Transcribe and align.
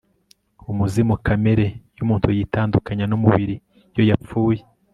umuzimu 0.71 1.13
kamere 1.25 1.65
y'umuntu 1.97 2.27
yitandukanya 2.37 3.05
n'umubiri 3.07 3.55
iyo 3.93 4.03
yapfuye 4.09 4.61